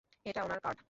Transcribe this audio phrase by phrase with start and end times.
[0.25, 0.79] এটা উনার কার্ড।